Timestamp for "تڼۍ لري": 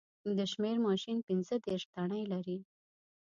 1.93-2.57